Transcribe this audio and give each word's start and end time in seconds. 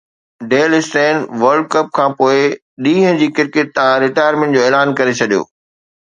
deal 0.51 0.71
Steyn 0.79 1.15
World 1.41 1.65
Cup 1.73 1.87
کانپوءِ 1.97 2.37
ڏينهن 2.85 3.19
جي 3.19 3.27
ڪرڪيٽ 3.41 3.69
تان 3.75 3.91
رٽائرمينٽ 4.05 4.55
جو 4.57 4.63
اعلان 4.69 4.95
ڪري 5.01 5.13
ڇڏيو 5.21 5.43